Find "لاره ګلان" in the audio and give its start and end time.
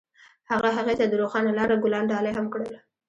1.59-2.03